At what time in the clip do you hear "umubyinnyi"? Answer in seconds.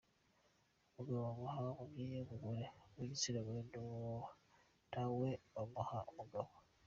1.73-2.15